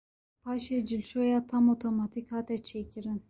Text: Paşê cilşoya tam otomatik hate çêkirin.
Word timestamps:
Paşê 0.43 0.79
cilşoya 0.87 1.39
tam 1.49 1.65
otomatik 1.73 2.25
hate 2.33 2.57
çêkirin. 2.67 3.19